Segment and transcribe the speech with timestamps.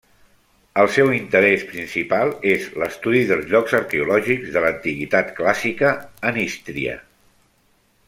[0.83, 5.97] El seu interès principal és l'estudi dels llocs arqueològics de l'antiguitat clàssica
[6.33, 7.01] en Ístria.